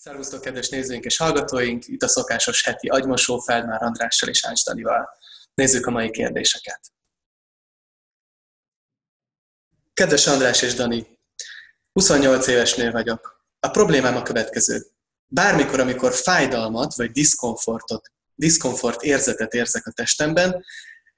Szervusztok, 0.00 0.40
kedves 0.40 0.68
nézőink 0.68 1.04
és 1.04 1.16
hallgatóink! 1.16 1.86
Itt 1.86 2.02
a 2.02 2.08
szokásos 2.08 2.62
heti 2.64 2.88
agymosó 2.88 3.38
Feldmár 3.38 3.82
Andrással 3.82 4.28
és 4.28 4.44
Ács 4.44 4.64
Danival. 4.64 5.08
Nézzük 5.54 5.86
a 5.86 5.90
mai 5.90 6.10
kérdéseket. 6.10 6.80
Kedves 9.92 10.26
András 10.26 10.62
és 10.62 10.74
Dani, 10.74 11.18
28 11.92 12.46
éves 12.46 12.74
nő 12.74 12.90
vagyok. 12.90 13.44
A 13.60 13.68
problémám 13.68 14.16
a 14.16 14.22
következő. 14.22 14.86
Bármikor, 15.26 15.80
amikor 15.80 16.14
fájdalmat 16.14 16.94
vagy 16.94 17.10
diszkomfortot, 17.10 18.12
diszkomfort 18.34 19.02
érzetet 19.02 19.54
érzek 19.54 19.86
a 19.86 19.92
testemben, 19.92 20.64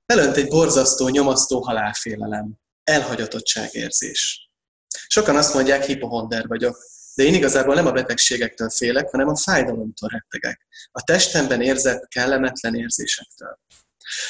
elönt 0.06 0.36
egy 0.36 0.48
borzasztó, 0.48 1.08
nyomasztó 1.08 1.60
halálfélelem, 1.60 2.52
elhagyatottságérzés. 2.84 4.50
Sokan 5.06 5.36
azt 5.36 5.54
mondják, 5.54 5.84
hipohonder 5.84 6.46
vagyok, 6.46 6.76
de 7.20 7.26
én 7.26 7.34
igazából 7.34 7.74
nem 7.74 7.86
a 7.86 7.92
betegségektől 7.92 8.70
félek, 8.70 9.10
hanem 9.10 9.28
a 9.28 9.36
fájdalomtól 9.36 10.08
rettegek. 10.08 10.66
A 10.92 11.02
testemben 11.02 11.60
érzett 11.60 12.08
kellemetlen 12.08 12.74
érzésektől. 12.74 13.58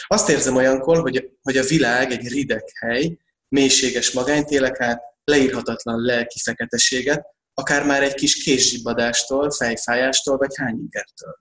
Azt 0.07 0.29
érzem 0.29 0.57
olyankor, 0.57 1.01
hogy, 1.01 1.31
hogy 1.43 1.57
a 1.57 1.63
világ 1.63 2.11
egy 2.11 2.29
rideg 2.29 2.65
hely, 2.75 3.19
mélységes 3.49 4.11
magányt 4.11 4.51
élek 4.51 4.81
át, 4.81 5.03
leírhatatlan 5.25 6.01
lelki 6.01 6.39
feketeséget, 6.39 7.27
akár 7.55 7.87
már 7.87 8.03
egy 8.03 8.15
kis 8.15 8.43
készzsibbadástól, 8.43 9.51
fejfájástól 9.51 10.37
vagy 10.37 10.57
hányingertől. 10.57 11.39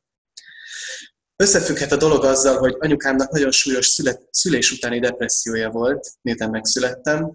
Összefügghet 1.36 1.92
a 1.92 1.98
dolog 1.98 2.24
azzal, 2.24 2.58
hogy 2.58 2.76
anyukámnak 2.80 3.32
nagyon 3.32 3.52
súlyos 3.52 3.88
szület, 3.88 4.28
szülés 4.32 4.72
utáni 4.72 5.00
depressziója 5.00 5.70
volt, 5.70 6.10
miután 6.22 6.50
megszülettem. 6.50 7.32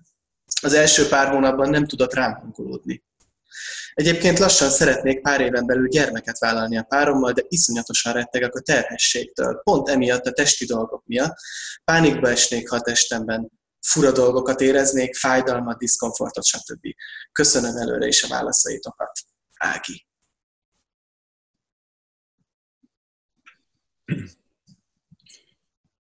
Az 0.63 0.73
első 0.73 1.09
pár 1.09 1.29
hónapban 1.29 1.71
nem 1.71 1.87
tudott 1.87 2.15
rám 2.15 2.35
hangolódni. 2.35 3.03
Egyébként 3.95 4.39
lassan 4.39 4.71
szeretnék 4.71 5.21
pár 5.21 5.41
éven 5.41 5.67
belül 5.67 5.89
gyermeket 5.89 6.39
vállalni 6.39 6.79
a 6.79 6.83
párommal, 6.83 7.33
de 7.33 7.43
iszonyatosan 7.49 8.13
rettegek 8.13 8.55
a 8.55 8.61
terhességtől. 8.61 9.61
Pont 9.65 9.89
emiatt 9.89 10.27
a 10.27 10.33
testi 10.33 10.65
dolgok 10.65 11.03
miatt. 11.07 11.37
Pánikba 11.85 12.29
esnék, 12.29 12.69
ha 12.69 12.77
a 12.77 12.81
testemben 12.81 13.51
fura 13.81 14.13
dolgokat 14.13 14.61
éreznék, 14.61 15.15
fájdalmat, 15.15 15.79
diszkomfortot, 15.79 16.45
stb. 16.45 16.87
Köszönöm 17.33 17.77
előre 17.77 18.07
is 18.07 18.23
a 18.23 18.29
válaszaitokat. 18.29 19.21
Ági. 19.55 20.07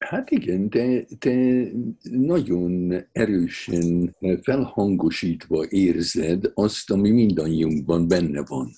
Hát 0.09 0.31
igen, 0.31 0.69
te, 0.70 1.05
te 1.19 1.62
nagyon 2.11 2.95
erősen 3.12 4.17
felhangosítva 4.42 5.67
érzed 5.69 6.50
azt, 6.55 6.91
ami 6.91 7.11
mindannyiunkban 7.11 8.09
benne 8.09 8.42
van. 8.45 8.70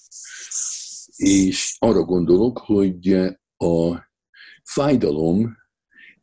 És 1.16 1.76
arra 1.78 2.02
gondolok, 2.02 2.58
hogy 2.58 3.12
a 3.56 3.96
fájdalom 4.62 5.56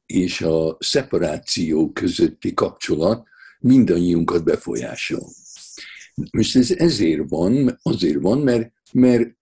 és 0.05 0.41
a 0.41 0.77
szeparáció 0.80 1.92
közötti 1.92 2.53
kapcsolat 2.53 3.27
mindannyiunkat 3.59 4.44
befolyásol. 4.44 5.30
Most 6.31 6.55
ez 6.55 6.71
ezért 6.71 7.30
van, 7.30 7.80
azért 7.81 8.21
van, 8.21 8.39
mert, 8.39 8.73
mert 8.94 9.38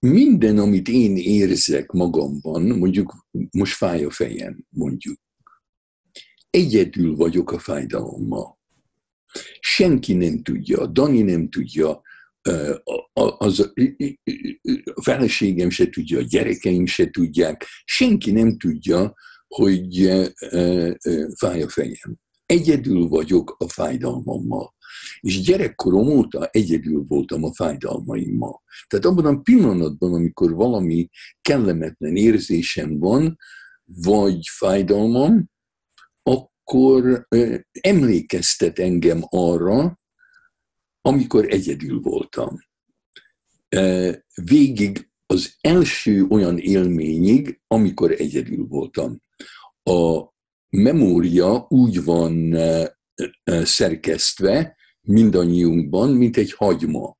minden, 0.00 0.58
amit 0.58 0.88
én 0.88 1.16
érzek 1.16 1.90
magamban, 1.90 2.62
mondjuk 2.62 3.26
most 3.50 3.74
fáj 3.74 4.04
a 4.04 4.10
fejem, 4.10 4.66
mondjuk, 4.68 5.18
egyedül 6.50 7.16
vagyok 7.16 7.52
a 7.52 7.58
fájdalommal. 7.58 8.58
Senki 9.60 10.14
nem 10.14 10.42
tudja, 10.42 10.86
Dani 10.86 11.22
nem 11.22 11.48
tudja, 11.48 12.00
az, 13.38 13.72
a 14.94 15.02
feleségem 15.02 15.70
se 15.70 15.88
tudja, 15.88 16.18
a 16.18 16.22
gyerekeim 16.22 16.86
se 16.86 17.10
tudják, 17.10 17.66
senki 17.84 18.30
nem 18.30 18.58
tudja, 18.58 19.14
hogy 19.48 20.10
fáj 21.36 21.62
a 21.62 21.68
fejem. 21.68 22.18
Egyedül 22.46 23.08
vagyok 23.08 23.56
a 23.58 23.68
fájdalmammal. 23.68 24.74
És 25.20 25.40
gyerekkorom 25.40 26.08
óta 26.08 26.46
egyedül 26.46 27.04
voltam 27.08 27.44
a 27.44 27.54
fájdalmaimmal. 27.54 28.62
Tehát 28.88 29.04
abban 29.04 29.26
a 29.26 29.40
pillanatban, 29.40 30.14
amikor 30.14 30.52
valami 30.52 31.08
kellemetlen 31.40 32.16
érzésem 32.16 32.98
van, 32.98 33.36
vagy 33.84 34.46
fájdalmam, 34.48 35.50
akkor 36.22 37.26
emlékeztet 37.80 38.78
engem 38.78 39.22
arra, 39.28 39.98
amikor 41.00 41.46
egyedül 41.48 42.00
voltam. 42.00 42.58
Végig 44.34 45.10
az 45.26 45.56
első 45.60 46.26
olyan 46.28 46.58
élményig, 46.58 47.60
amikor 47.66 48.10
egyedül 48.12 48.66
voltam. 48.66 49.22
A 49.82 50.28
memória 50.68 51.66
úgy 51.68 52.04
van 52.04 52.56
szerkesztve, 53.62 54.76
mindannyiunkban, 55.00 56.10
mint 56.10 56.36
egy 56.36 56.52
hagyma. 56.52 57.18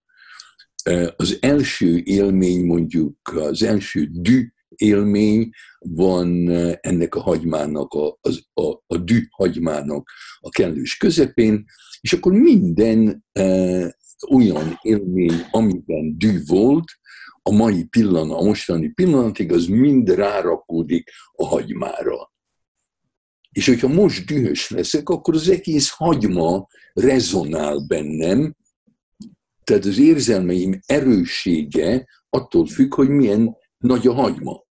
Az 1.16 1.38
első 1.40 2.00
élmény, 2.04 2.64
mondjuk 2.64 3.16
az 3.34 3.62
első 3.62 4.08
dű 4.12 4.48
élmény 4.68 5.50
van 5.78 6.50
ennek 6.80 7.14
a 7.14 7.20
hagymának, 7.20 7.92
a, 7.92 8.06
a, 8.06 8.62
a, 8.62 8.82
a 8.86 8.96
dű 8.96 9.26
hagymának 9.30 10.10
a 10.40 10.48
kellős 10.48 10.96
közepén, 10.96 11.64
és 12.00 12.12
akkor 12.12 12.32
minden 12.32 13.24
e, 13.32 13.96
olyan 14.30 14.78
élmény, 14.82 15.42
amiben 15.50 16.18
dű 16.18 16.38
volt, 16.46 16.84
a 17.42 17.52
mai 17.52 17.84
pillanat, 17.84 18.38
a 18.38 18.42
mostani 18.42 18.88
pillanatig, 18.88 19.52
az 19.52 19.66
mind 19.66 20.08
rárakódik 20.08 21.10
a 21.32 21.46
hagymára. 21.46 22.32
És 23.50 23.66
hogyha 23.66 23.88
most 23.88 24.26
dühös 24.26 24.70
leszek, 24.70 25.08
akkor 25.08 25.34
az 25.34 25.48
egész 25.48 25.88
hagyma 25.88 26.68
rezonál 26.92 27.84
bennem, 27.88 28.54
tehát 29.64 29.84
az 29.84 29.98
érzelmeim 29.98 30.80
erőssége 30.86 32.06
attól 32.28 32.66
függ, 32.66 32.94
hogy 32.94 33.08
milyen 33.08 33.56
nagy 33.78 34.06
a 34.06 34.12
hagyma. 34.12 34.64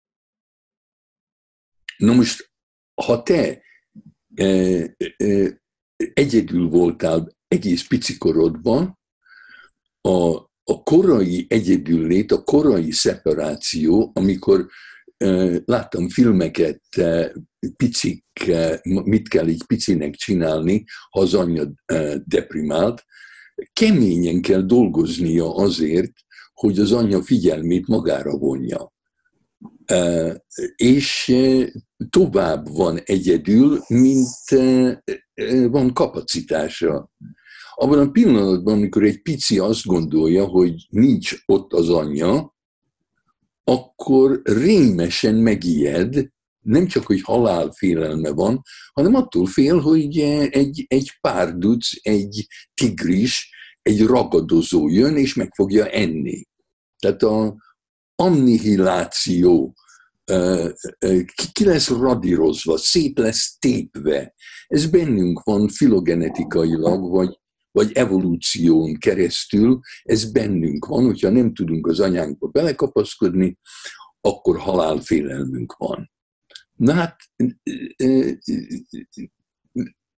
Na 1.96 2.14
most, 2.14 2.50
ha 2.94 3.22
te 3.22 3.62
e, 4.34 4.44
e, 5.16 5.60
egyedül 5.96 6.68
voltál 6.68 7.36
egész 7.48 7.86
picikorodban, 7.86 8.98
a, 10.00 10.36
a 10.64 10.82
korai 10.82 11.46
egyedüllét, 11.48 12.32
a 12.32 12.42
korai 12.42 12.90
szeparáció, 12.90 14.10
amikor 14.14 14.68
láttam 15.64 16.08
filmeket, 16.08 16.82
picik, 17.76 18.24
mit 18.82 19.28
kell 19.28 19.46
egy 19.46 19.62
picinek 19.66 20.14
csinálni, 20.14 20.84
ha 21.10 21.20
az 21.20 21.34
anyja 21.34 21.72
deprimált, 22.24 23.04
keményen 23.72 24.40
kell 24.40 24.62
dolgoznia 24.62 25.54
azért, 25.54 26.12
hogy 26.52 26.78
az 26.78 26.92
anyja 26.92 27.22
figyelmét 27.22 27.86
magára 27.86 28.36
vonja. 28.36 28.92
És 30.76 31.34
tovább 32.10 32.68
van 32.68 32.98
egyedül, 33.04 33.78
mint 33.88 34.28
van 35.70 35.92
kapacitása. 35.92 37.10
Abban 37.74 37.98
a 37.98 38.10
pillanatban, 38.10 38.74
amikor 38.74 39.02
egy 39.02 39.22
pici 39.22 39.58
azt 39.58 39.84
gondolja, 39.84 40.44
hogy 40.44 40.86
nincs 40.88 41.36
ott 41.46 41.72
az 41.72 41.88
anyja, 41.88 42.56
akkor 43.68 44.40
rémesen 44.44 45.34
megijed, 45.34 46.28
nem 46.64 46.86
csak, 46.86 47.06
hogy 47.06 47.20
halálfélelme 47.22 48.30
van, 48.30 48.62
hanem 48.92 49.14
attól 49.14 49.46
fél, 49.46 49.80
hogy 49.80 50.18
egy, 50.50 50.84
egy 50.88 51.18
párduc, 51.20 51.88
egy 52.02 52.46
tigris, 52.74 53.50
egy 53.82 54.06
ragadozó 54.06 54.88
jön, 54.88 55.16
és 55.16 55.34
meg 55.34 55.54
fogja 55.54 55.86
enni. 55.86 56.42
Tehát 56.98 57.22
a 57.22 57.56
annihiláció, 58.14 59.74
ki 61.52 61.64
lesz 61.64 61.88
radírozva, 61.88 62.76
szét 62.76 63.18
lesz 63.18 63.58
tépve. 63.58 64.34
Ez 64.66 64.86
bennünk 64.86 65.42
van 65.42 65.68
filogenetikailag, 65.68 67.10
vagy 67.10 67.38
vagy 67.78 67.92
evolúción 67.92 68.98
keresztül 68.98 69.80
ez 70.02 70.32
bennünk 70.32 70.86
van, 70.86 71.04
hogyha 71.04 71.30
nem 71.30 71.54
tudunk 71.54 71.86
az 71.86 72.00
anyánkba 72.00 72.46
belekapaszkodni, 72.46 73.58
akkor 74.20 74.58
halálfélelmünk 74.58 75.76
van. 75.76 76.10
Na 76.74 76.92
hát 76.92 77.16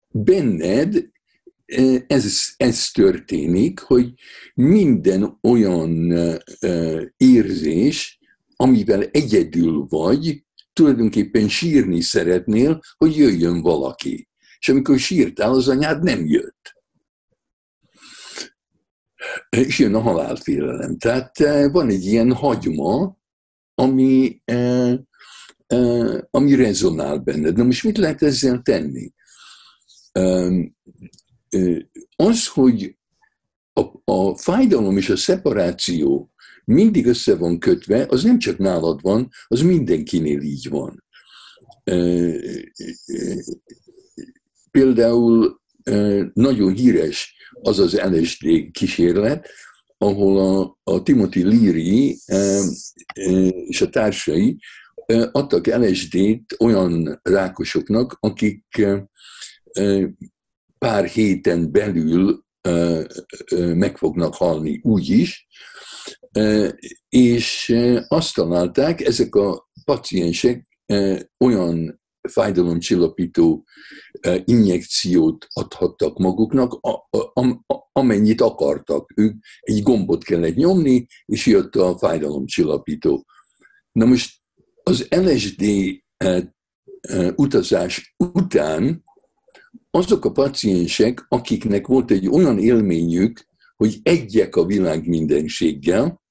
benned 0.08 1.10
ez, 2.06 2.54
ez 2.56 2.90
történik, 2.90 3.78
hogy 3.78 4.12
minden 4.54 5.38
olyan 5.42 6.12
érzés, 7.16 8.18
amivel 8.56 9.02
egyedül 9.02 9.86
vagy, 9.88 10.44
tulajdonképpen 10.72 11.48
sírni 11.48 12.00
szeretnél, 12.00 12.80
hogy 12.96 13.16
jöjjön 13.16 13.60
valaki. 13.60 14.28
És 14.58 14.68
amikor 14.68 14.98
sírtál, 14.98 15.50
az 15.50 15.68
anyád 15.68 16.02
nem 16.02 16.26
jött. 16.26 16.77
És 19.48 19.78
jön 19.78 19.94
a 19.94 20.00
halálfélelem. 20.00 20.98
Tehát 20.98 21.38
van 21.72 21.88
egy 21.88 22.04
ilyen 22.04 22.32
hagyma, 22.32 23.16
ami, 23.74 24.42
ami 26.30 26.54
rezonál 26.54 27.18
benned. 27.18 27.56
Na 27.56 27.64
most 27.64 27.84
mit 27.84 27.98
lehet 27.98 28.22
ezzel 28.22 28.62
tenni? 28.62 29.12
Az, 32.16 32.46
hogy 32.46 32.96
a, 33.72 34.12
a 34.12 34.36
fájdalom 34.36 34.96
és 34.96 35.08
a 35.08 35.16
szeparáció 35.16 36.32
mindig 36.64 37.06
össze 37.06 37.36
van 37.36 37.58
kötve, 37.58 38.06
az 38.08 38.22
nem 38.22 38.38
csak 38.38 38.58
nálad 38.58 39.02
van, 39.02 39.28
az 39.46 39.60
mindenkinél 39.60 40.40
így 40.40 40.68
van. 40.68 41.04
Például 44.70 45.60
nagyon 46.32 46.72
híres 46.72 47.36
az 47.62 47.78
az 47.78 48.00
LSD 48.00 48.70
kísérlet, 48.70 49.48
ahol 49.98 50.38
a, 50.38 50.78
a 50.92 51.02
Timothy 51.02 51.42
Leary 51.42 52.18
és 53.66 53.80
a 53.80 53.88
társai 53.88 54.58
adtak 55.32 55.66
LSD-t 55.66 56.56
olyan 56.58 57.20
rákosoknak, 57.22 58.16
akik 58.20 58.86
pár 60.78 61.04
héten 61.04 61.70
belül 61.70 62.44
meg 63.74 63.96
fognak 63.96 64.34
halni 64.34 64.80
úgy 64.82 65.08
is, 65.08 65.48
és 67.08 67.76
azt 68.08 68.34
találták, 68.34 69.00
ezek 69.00 69.34
a 69.34 69.68
paciensek 69.84 70.66
olyan 71.38 71.97
fájdalomcsillapító 72.30 73.66
injekciót 74.44 75.46
adhattak 75.52 76.18
maguknak, 76.18 76.78
amennyit 77.92 78.40
akartak. 78.40 79.12
Ők 79.14 79.34
egy 79.60 79.82
gombot 79.82 80.24
kellett 80.24 80.54
nyomni, 80.54 81.06
és 81.24 81.46
jött 81.46 81.76
a 81.76 81.98
fájdalomcsillapító. 81.98 83.26
Na 83.92 84.04
most 84.04 84.36
az 84.82 85.06
LSD 85.10 85.64
utazás 87.36 88.14
után 88.16 89.04
azok 89.90 90.24
a 90.24 90.32
paciensek, 90.32 91.24
akiknek 91.28 91.86
volt 91.86 92.10
egy 92.10 92.28
olyan 92.28 92.58
élményük, 92.58 93.46
hogy 93.76 93.98
egyek 94.02 94.56
a 94.56 94.64
világ 94.64 95.06
mindenséggel, 95.06 96.22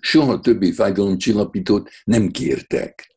soha 0.00 0.40
többi 0.40 0.72
fájdalomcsillapítót 0.72 1.90
nem 2.04 2.28
kértek. 2.28 3.11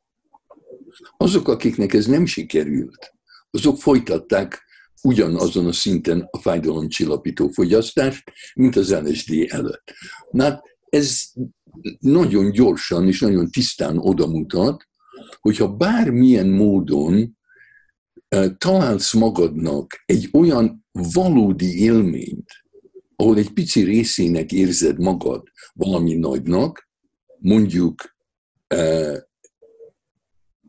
Azok, 1.18 1.48
akiknek 1.48 1.94
ez 1.94 2.06
nem 2.06 2.26
sikerült, 2.26 3.14
azok 3.52 3.78
folytatták 3.78 4.64
ugyanazon 5.04 5.66
a 5.66 5.72
szinten 5.72 6.28
a 6.32 6.38
fájdalomcsillapító 6.38 7.48
fogyasztást, 7.48 8.32
mint 8.56 8.76
az 8.76 8.94
LSD 8.94 9.46
előtt. 9.48 9.94
Na, 10.32 10.44
hát 10.44 10.64
ez 10.90 11.22
nagyon 12.00 12.52
gyorsan 12.52 13.08
és 13.08 13.20
nagyon 13.20 13.52
tisztán 13.52 13.98
odamutat, 13.98 14.88
hogyha 15.40 15.76
bármilyen 15.76 16.48
módon 16.48 17.38
találsz 18.58 19.14
magadnak 19.14 20.04
egy 20.06 20.30
olyan 20.32 20.86
valódi 20.92 21.80
élményt, 21.80 22.50
ahol 23.16 23.38
egy 23.38 23.50
pici 23.50 23.84
részének 23.84 24.52
érzed 24.52 25.00
magad 25.00 25.44
valami 25.74 26.14
nagynak, 26.14 26.90
mondjuk 27.40 28.16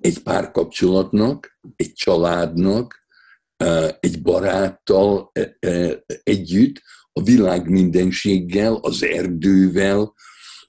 egy 0.06 0.18
párkapcsolatnak, 0.18 1.58
egy 1.76 1.92
családnak, 1.92 3.06
egy 4.00 4.22
baráttal 4.22 5.32
együtt, 6.22 6.82
a 7.12 7.22
világ 7.22 7.68
mindenséggel, 7.68 8.74
az 8.74 9.02
erdővel, 9.02 10.14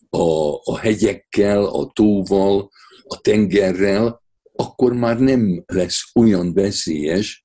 a, 0.10 0.54
a 0.64 0.78
hegyekkel, 0.78 1.66
a 1.66 1.92
tóval, 1.94 2.70
a 3.04 3.22
tengerrel, 3.22 4.22
akkor 4.54 4.94
már 4.94 5.20
nem 5.20 5.64
lesz 5.66 6.12
olyan 6.16 6.54
veszélyes 6.54 7.44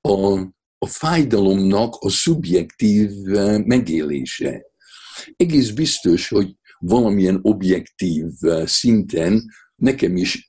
a, 0.00 0.38
a 0.78 0.86
fájdalomnak 0.86 1.94
a 1.94 2.10
szubjektív 2.10 3.10
megélése. 3.64 4.66
Egész 5.36 5.70
biztos, 5.70 6.28
hogy 6.28 6.54
valamilyen 6.78 7.38
objektív 7.42 8.24
szinten 8.64 9.42
nekem 9.76 10.16
is 10.16 10.48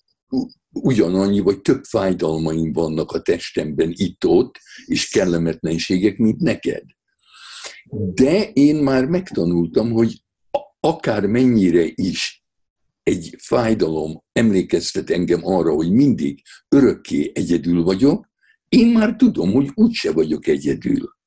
ugyanannyi 0.71 1.39
vagy 1.39 1.62
több 1.62 1.83
fájdalmaim 1.83 2.71
vannak 2.71 3.12
a 3.12 3.21
testemben 3.21 3.92
itt-ott, 3.95 4.60
és 4.86 5.10
kellemetlenségek, 5.10 6.18
mint 6.18 6.39
neked. 6.39 6.83
De 8.13 8.50
én 8.50 8.75
már 8.75 9.06
megtanultam, 9.06 9.92
hogy 9.92 10.24
akár 10.80 11.25
mennyire 11.25 11.86
is 11.95 12.44
egy 13.04 13.36
fájdalom 13.38 14.24
emlékeztet 14.31 15.10
engem 15.10 15.45
arra, 15.45 15.74
hogy 15.74 15.92
mindig 15.92 16.42
örökké 16.69 17.31
egyedül 17.33 17.83
vagyok, 17.83 18.27
én 18.69 18.88
már 18.88 19.16
tudom, 19.16 19.51
hogy 19.51 19.71
úgyse 19.74 20.12
vagyok 20.12 20.48
egyedül. 20.48 21.18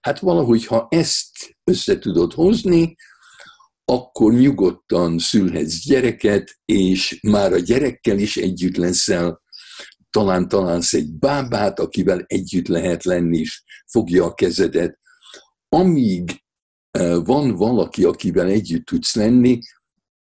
Hát 0.00 0.18
valahogy, 0.18 0.66
ha 0.66 0.86
ezt 0.90 1.56
össze 1.64 1.98
tudod 1.98 2.32
hozni, 2.32 2.96
akkor 3.84 4.32
nyugodtan 4.32 5.18
szülhetsz 5.18 5.84
gyereket, 5.84 6.58
és 6.64 7.18
már 7.22 7.52
a 7.52 7.58
gyerekkel 7.58 8.18
is 8.18 8.36
együtt 8.36 8.76
leszel, 8.76 9.42
talán 10.10 10.48
találsz 10.48 10.92
egy 10.92 11.12
bábát, 11.12 11.78
akivel 11.78 12.24
együtt 12.26 12.66
lehet 12.66 13.04
lenni, 13.04 13.38
és 13.38 13.62
fogja 13.86 14.24
a 14.24 14.34
kezedet. 14.34 14.98
Amíg 15.68 16.42
eh, 16.90 17.24
van 17.24 17.54
valaki, 17.54 18.04
akivel 18.04 18.48
együtt 18.48 18.84
tudsz 18.84 19.14
lenni, 19.14 19.58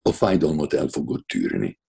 a 0.02 0.12
fájdalmat 0.12 0.72
el 0.72 0.88
fogod 0.88 1.24
tűrni. 1.26 1.80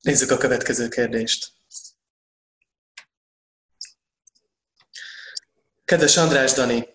Nézzük 0.00 0.30
a 0.30 0.36
következő 0.36 0.88
kérdést. 0.88 1.52
Kedves 5.84 6.16
András 6.16 6.52
Dani, 6.52 6.93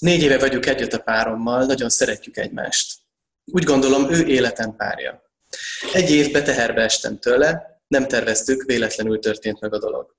négy 0.00 0.22
éve 0.22 0.38
vagyunk 0.38 0.66
együtt 0.66 0.92
a 0.92 0.98
párommal, 0.98 1.64
nagyon 1.64 1.88
szeretjük 1.88 2.36
egymást. 2.36 2.98
Úgy 3.44 3.64
gondolom, 3.64 4.12
ő 4.12 4.26
életem 4.26 4.76
párja. 4.76 5.22
Egy 5.92 6.10
évbe 6.10 6.42
teherbe 6.42 6.82
estem 6.82 7.18
tőle, 7.18 7.80
nem 7.86 8.06
terveztük, 8.06 8.62
véletlenül 8.62 9.18
történt 9.18 9.60
meg 9.60 9.74
a 9.74 9.78
dolog. 9.78 10.16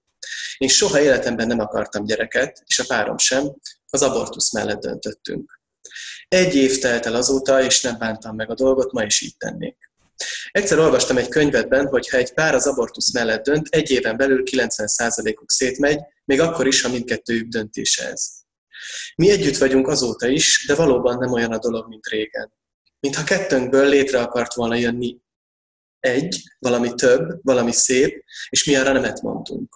Én 0.58 0.68
soha 0.68 1.02
életemben 1.02 1.48
nem 1.48 1.60
akartam 1.60 2.06
gyereket, 2.06 2.64
és 2.66 2.80
a 2.80 2.84
párom 2.88 3.18
sem, 3.18 3.56
az 3.90 4.02
abortusz 4.02 4.54
mellett 4.54 4.82
döntöttünk. 4.82 5.60
Egy 6.28 6.56
év 6.56 6.80
telt 6.80 7.06
el 7.06 7.16
azóta, 7.16 7.64
és 7.64 7.82
nem 7.82 7.98
bántam 7.98 8.36
meg 8.36 8.50
a 8.50 8.54
dolgot, 8.54 8.92
ma 8.92 9.04
is 9.04 9.22
így 9.22 9.38
tennék. 9.38 9.92
Egyszer 10.52 10.80
olvastam 10.80 11.18
egy 11.18 11.28
könyvetben, 11.28 11.88
hogy 11.88 12.10
ha 12.10 12.18
egy 12.18 12.34
pár 12.34 12.56
az 12.56 12.68
abortusz 12.68 13.14
mellett 13.14 13.44
dönt, 13.44 13.68
egy 13.70 13.92
éven 13.92 14.18
belül 14.18 14.44
90%-uk 14.52 15.52
szétmegy, 15.52 16.00
még 16.26 16.40
akkor 16.40 16.68
is, 16.68 16.82
ha 16.82 16.90
mindkettőjük 16.90 17.48
döntése 17.48 18.10
ez. 18.12 18.41
Mi 19.16 19.30
együtt 19.30 19.58
vagyunk 19.58 19.88
azóta 19.88 20.28
is, 20.28 20.66
de 20.68 20.76
valóban 20.76 21.18
nem 21.18 21.32
olyan 21.32 21.52
a 21.52 21.60
dolog, 21.60 21.88
mint 21.88 22.08
régen. 22.08 22.54
Mintha 23.00 23.24
kettőnkből 23.24 23.88
létre 23.88 24.22
akart 24.22 24.54
volna 24.54 24.76
jönni 24.76 25.20
egy, 26.00 26.44
valami 26.60 26.94
több, 26.94 27.40
valami 27.42 27.72
szép, 27.72 28.24
és 28.50 28.66
mi 28.66 28.76
arra 28.76 28.92
nemet 28.92 29.22
mondtunk. 29.22 29.76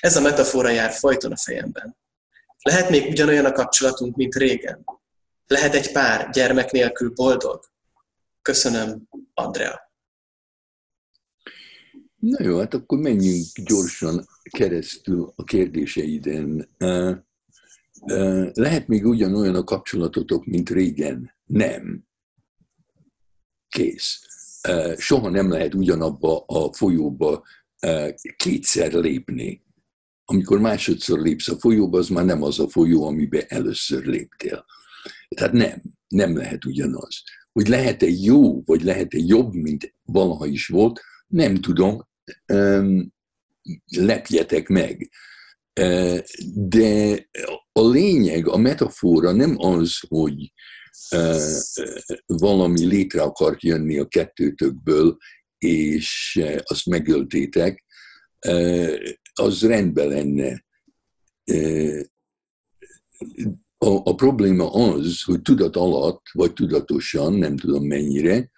Ez 0.00 0.16
a 0.16 0.20
metafora 0.20 0.68
jár 0.68 0.92
folyton 0.92 1.32
a 1.32 1.36
fejemben. 1.36 1.96
Lehet 2.62 2.90
még 2.90 3.08
ugyanolyan 3.08 3.44
a 3.44 3.52
kapcsolatunk, 3.52 4.16
mint 4.16 4.34
régen. 4.34 4.84
Lehet 5.46 5.74
egy 5.74 5.92
pár 5.92 6.30
gyermek 6.30 6.70
nélkül 6.70 7.10
boldog? 7.10 7.64
Köszönöm, 8.42 9.08
Andrea. 9.34 9.92
Na 12.16 12.42
jó, 12.42 12.58
hát 12.58 12.74
akkor 12.74 12.98
menjünk 12.98 13.46
gyorsan 13.64 14.26
keresztül 14.42 15.32
a 15.36 15.44
kérdéseiden. 15.44 16.68
Lehet 18.52 18.88
még 18.88 19.06
ugyanolyan 19.06 19.54
a 19.54 19.64
kapcsolatotok, 19.64 20.46
mint 20.46 20.70
régen? 20.70 21.34
Nem. 21.44 22.04
Kész. 23.68 24.20
Soha 24.96 25.30
nem 25.30 25.50
lehet 25.50 25.74
ugyanabba 25.74 26.44
a 26.46 26.72
folyóba 26.72 27.44
kétszer 28.36 28.92
lépni. 28.92 29.66
Amikor 30.24 30.60
másodszor 30.60 31.20
lépsz 31.20 31.48
a 31.48 31.58
folyóba, 31.58 31.98
az 31.98 32.08
már 32.08 32.24
nem 32.24 32.42
az 32.42 32.58
a 32.58 32.68
folyó, 32.68 33.06
amiben 33.06 33.44
először 33.48 34.04
léptél. 34.04 34.64
Tehát 35.28 35.52
nem, 35.52 35.82
nem 36.08 36.36
lehet 36.36 36.64
ugyanaz. 36.64 37.22
Hogy 37.52 37.68
lehet-e 37.68 38.06
jó, 38.08 38.62
vagy 38.62 38.82
lehet-e 38.82 39.18
jobb, 39.20 39.52
mint 39.52 39.94
valaha 40.02 40.46
is 40.46 40.66
volt, 40.66 41.00
nem 41.26 41.54
tudom, 41.54 42.08
lepjetek 43.86 44.68
meg. 44.68 45.10
De 46.54 47.26
a 47.72 47.88
lényeg, 47.88 48.48
a 48.48 48.56
metafora 48.56 49.32
nem 49.32 49.54
az, 49.58 49.98
hogy 50.08 50.52
valami 52.26 52.84
létre 52.84 53.22
akart 53.22 53.62
jönni 53.62 53.98
a 53.98 54.08
kettőtökből, 54.08 55.16
és 55.58 56.40
azt 56.64 56.86
megöltétek, 56.86 57.84
az 59.32 59.62
rendben 59.62 60.08
lenne. 60.08 60.64
a, 63.78 64.10
a 64.10 64.14
probléma 64.14 64.72
az, 64.72 65.22
hogy 65.22 65.42
tudat 65.42 65.76
alatt, 65.76 66.22
vagy 66.32 66.52
tudatosan, 66.52 67.32
nem 67.32 67.56
tudom 67.56 67.86
mennyire, 67.86 68.50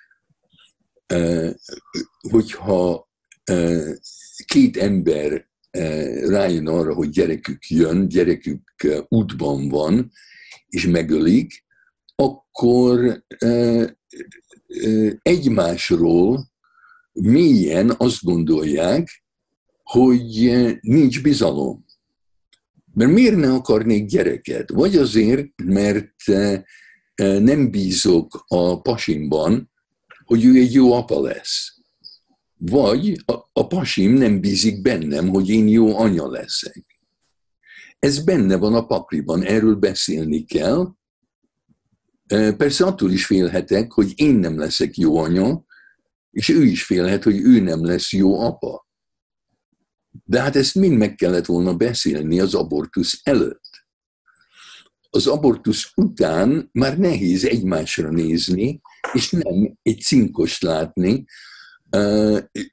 hogyha 2.30 3.08
két 4.44 4.76
ember 4.76 5.49
rájön 6.26 6.66
arra, 6.66 6.94
hogy 6.94 7.08
gyerekük 7.08 7.66
jön, 7.68 8.08
gyerekük 8.08 8.62
útban 9.08 9.68
van, 9.68 10.12
és 10.68 10.86
megölik, 10.86 11.64
akkor 12.14 13.24
egymásról 15.22 16.50
mélyen 17.12 17.94
azt 17.96 18.22
gondolják, 18.24 19.24
hogy 19.82 20.52
nincs 20.80 21.22
bizalom. 21.22 21.84
Mert 22.94 23.10
miért 23.10 23.36
ne 23.36 23.52
akarnék 23.52 24.06
gyereket? 24.06 24.70
Vagy 24.70 24.96
azért, 24.96 25.62
mert 25.64 26.14
nem 27.16 27.70
bízok 27.70 28.44
a 28.46 28.80
pasimban, 28.80 29.70
hogy 30.24 30.44
ő 30.44 30.54
egy 30.54 30.72
jó 30.72 30.92
apa 30.92 31.20
lesz. 31.20 31.79
Vagy 32.62 33.22
a, 33.26 33.32
a 33.52 33.66
pasim 33.66 34.12
nem 34.12 34.40
bízik 34.40 34.82
bennem, 34.82 35.28
hogy 35.28 35.48
én 35.48 35.68
jó 35.68 35.98
anya 35.98 36.26
leszek. 36.30 36.84
Ez 37.98 38.24
benne 38.24 38.56
van 38.56 38.74
a 38.74 38.86
pakliban, 38.86 39.42
erről 39.42 39.74
beszélni 39.74 40.44
kell. 40.44 40.94
Persze 42.56 42.84
attól 42.84 43.10
is 43.10 43.26
félhetek, 43.26 43.92
hogy 43.92 44.12
én 44.16 44.34
nem 44.34 44.58
leszek 44.58 44.96
jó 44.96 45.16
anya, 45.16 45.64
és 46.30 46.48
ő 46.48 46.64
is 46.64 46.84
félhet, 46.84 47.22
hogy 47.22 47.38
ő 47.38 47.60
nem 47.60 47.84
lesz 47.84 48.12
jó 48.12 48.40
apa. 48.40 48.88
De 50.24 50.40
hát 50.40 50.56
ezt 50.56 50.74
mind 50.74 50.96
meg 50.96 51.14
kellett 51.14 51.46
volna 51.46 51.74
beszélni 51.74 52.40
az 52.40 52.54
abortusz 52.54 53.20
előtt. 53.22 53.84
Az 55.10 55.26
abortusz 55.26 55.92
után 55.96 56.68
már 56.72 56.98
nehéz 56.98 57.44
egymásra 57.44 58.10
nézni, 58.10 58.80
és 59.12 59.30
nem 59.30 59.78
egy 59.82 60.00
cinkost 60.00 60.62
látni, 60.62 61.24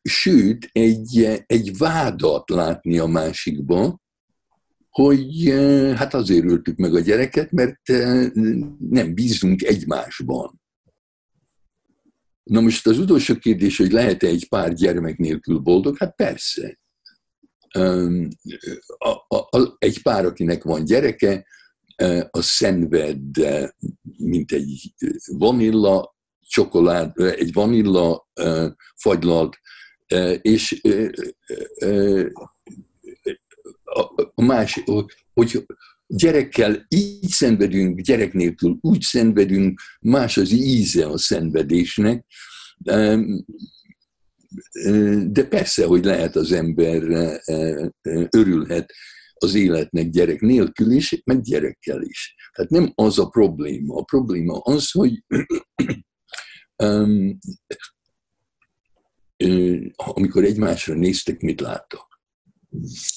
sőt, 0.02 0.70
egy, 0.72 1.44
egy 1.46 1.78
vádat 1.78 2.50
látni 2.50 2.98
a 2.98 3.06
másikba, 3.06 4.02
hogy 4.90 5.50
hát 5.96 6.14
azért 6.14 6.46
öltük 6.46 6.78
meg 6.78 6.96
a 6.96 7.00
gyereket, 7.00 7.52
mert 7.52 7.82
nem 8.90 9.14
bízunk 9.14 9.64
egymásban. 9.64 10.62
Na 12.44 12.62
most 12.62 12.88
az 12.88 13.00
utolsó 13.00 13.36
kérdés, 13.36 13.78
hogy 13.78 13.92
lehet-e 13.92 14.28
egy 14.28 14.48
pár 14.48 14.74
gyermek 14.74 15.18
nélkül 15.18 15.58
boldog? 15.58 15.98
Hát 15.98 16.16
persze. 16.16 16.80
A, 18.98 19.10
a, 19.28 19.36
a, 19.58 19.76
egy 19.78 20.02
pár, 20.02 20.26
akinek 20.26 20.64
van 20.64 20.86
gyereke, 20.86 21.46
az 22.30 22.46
szenved, 22.46 23.20
mint 24.18 24.52
egy 24.52 24.94
vanilla 25.32 26.17
csokolád, 26.48 27.20
egy 27.20 27.54
vanilla 27.54 28.28
fagylalt, 28.96 29.58
és 30.42 30.82
a 34.36 34.44
más, 34.44 34.84
hogy 35.34 35.66
gyerekkel 36.08 36.86
így 36.90 37.30
szenvedünk, 37.30 38.00
gyerek 38.00 38.34
nélkül 38.34 38.78
úgy 38.82 39.02
szenvedünk, 39.02 39.82
más 40.02 40.38
az 40.38 40.52
íze 40.52 41.08
a 41.08 41.18
szenvedésnek, 41.18 42.26
de 45.28 45.48
persze, 45.50 45.86
hogy 45.86 46.06
lehet 46.06 46.36
az 46.36 46.52
ember 46.52 47.04
örülhet 48.30 48.94
az 49.40 49.54
életnek 49.54 50.10
gyerek 50.10 50.40
nélkül 50.40 50.92
is, 50.92 51.22
meg 51.26 51.42
gyerekkel 51.42 52.02
is. 52.02 52.36
Tehát 52.54 52.72
nem 52.72 52.92
az 52.96 53.20
a 53.20 53.28
probléma. 53.28 53.96
A 53.96 54.04
probléma 54.04 54.58
az, 54.58 54.92
hogy 54.92 55.24
um, 56.84 57.40
amikor 59.96 60.44
egymásra 60.44 60.94
néztek, 60.94 61.42
mit 61.42 61.62
láttak. 61.62 62.22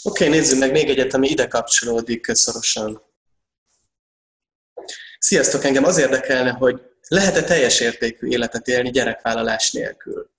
Oké, 0.02 0.24
okay, 0.24 0.38
nézzük 0.38 0.58
meg 0.58 0.72
még 0.72 0.88
egyet, 0.88 1.14
ami 1.14 1.28
ide 1.28 1.46
kapcsolódik 1.46 2.26
szorosan. 2.26 3.02
Sziasztok, 5.18 5.64
engem 5.64 5.84
az 5.84 5.98
érdekelne, 5.98 6.50
hogy 6.50 6.80
lehet-e 7.08 7.44
teljes 7.44 7.80
értékű 7.80 8.28
életet 8.28 8.68
élni 8.68 8.90
gyerekvállalás 8.90 9.72
nélkül? 9.72 10.30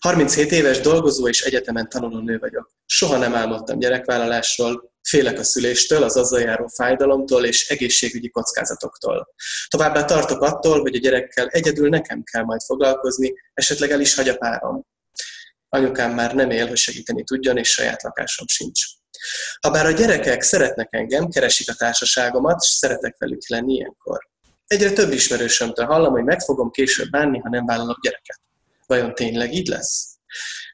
37 0.00 0.52
éves 0.52 0.80
dolgozó 0.80 1.28
és 1.28 1.42
egyetemen 1.42 1.88
tanuló 1.88 2.18
nő 2.18 2.38
vagyok. 2.38 2.70
Soha 2.86 3.16
nem 3.16 3.34
álmodtam 3.34 3.78
gyerekvállalásról, 3.78 4.92
félek 5.08 5.38
a 5.38 5.42
szüléstől, 5.42 6.02
az 6.02 6.16
azzal 6.16 6.40
járó 6.40 6.66
fájdalomtól 6.66 7.44
és 7.44 7.68
egészségügyi 7.68 8.30
kockázatoktól. 8.30 9.34
Továbbá 9.68 10.04
tartok 10.04 10.42
attól, 10.42 10.80
hogy 10.80 10.94
a 10.94 10.98
gyerekkel 10.98 11.46
egyedül 11.46 11.88
nekem 11.88 12.22
kell 12.22 12.42
majd 12.42 12.60
foglalkozni, 12.60 13.32
esetleg 13.54 13.90
el 13.90 14.00
is 14.00 14.14
hagy 14.14 14.28
a 14.28 14.36
párom. 14.36 14.86
Anyukám 15.68 16.14
már 16.14 16.34
nem 16.34 16.50
él, 16.50 16.66
hogy 16.66 16.76
segíteni 16.76 17.24
tudjon, 17.24 17.56
és 17.56 17.72
saját 17.72 18.02
lakásom 18.02 18.46
sincs. 18.46 18.82
Habár 19.60 19.86
a 19.86 19.90
gyerekek 19.90 20.42
szeretnek 20.42 20.88
engem, 20.90 21.28
keresik 21.28 21.70
a 21.70 21.74
társaságomat, 21.74 22.62
és 22.62 22.68
szeretek 22.68 23.14
velük 23.18 23.48
lenni 23.48 23.74
ilyenkor. 23.74 24.28
Egyre 24.66 24.92
több 24.92 25.12
ismerősömtől 25.12 25.86
hallom, 25.86 26.12
hogy 26.12 26.24
meg 26.24 26.40
fogom 26.40 26.70
később 26.70 27.10
bánni, 27.10 27.38
ha 27.38 27.48
nem 27.48 27.66
vállalok 27.66 28.00
gyereket. 28.02 28.40
Vajon 28.86 29.14
tényleg 29.14 29.54
így 29.54 29.66
lesz? 29.66 30.16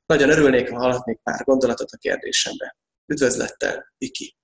Nagyon 0.07 0.31
örülnék, 0.31 0.71
ha 0.71 0.79
hallhatnék 0.79 1.21
pár 1.23 1.45
gondolatot 1.45 1.91
a 1.91 1.97
kérdésembe. 1.97 2.77
Üdvözlettel, 3.07 3.93
Viki! 3.99 4.37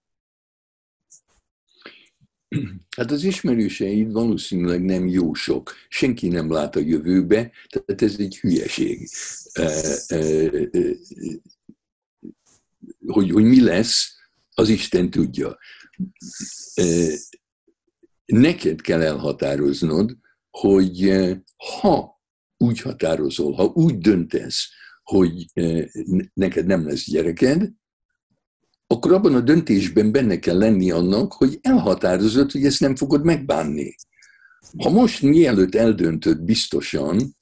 Hát 2.96 3.10
az 3.10 3.24
ismerőseid 3.24 4.12
valószínűleg 4.12 4.82
nem 4.82 5.08
jó 5.08 5.34
sok. 5.34 5.74
Senki 5.88 6.28
nem 6.28 6.50
lát 6.50 6.76
a 6.76 6.80
jövőbe, 6.80 7.52
tehát 7.68 8.02
ez 8.02 8.16
egy 8.18 8.38
hülyeség. 8.38 9.08
Hogy, 13.06 13.30
hogy 13.30 13.44
mi 13.44 13.60
lesz, 13.60 14.16
az 14.54 14.68
Isten 14.68 15.10
tudja. 15.10 15.58
Neked 18.24 18.80
kell 18.80 19.02
elhatároznod, 19.02 20.16
hogy 20.50 21.12
ha 21.56 22.20
úgy 22.56 22.80
határozol, 22.80 23.52
ha 23.52 23.64
úgy 23.64 23.98
döntesz, 23.98 24.68
hogy 25.02 25.46
neked 26.34 26.66
nem 26.66 26.86
lesz 26.86 27.10
gyereked, 27.10 27.72
akkor 28.92 29.12
abban 29.12 29.34
a 29.34 29.40
döntésben 29.40 30.12
benne 30.12 30.38
kell 30.38 30.58
lenni 30.58 30.90
annak, 30.90 31.32
hogy 31.32 31.58
elhatározod, 31.60 32.50
hogy 32.50 32.64
ezt 32.64 32.80
nem 32.80 32.96
fogod 32.96 33.24
megbánni. 33.24 33.96
Ha 34.78 34.90
most 34.90 35.22
mielőtt 35.22 35.74
eldöntöd 35.74 36.42
biztosan, 36.42 37.36